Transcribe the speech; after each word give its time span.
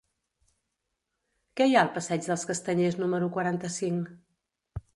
Què 1.59 1.67
hi 1.67 1.75
ha 1.75 1.85
al 1.85 1.93
passeig 1.99 2.25
dels 2.31 2.47
Castanyers 2.53 2.99
número 3.05 3.31
quaranta-cinc? 3.39 4.13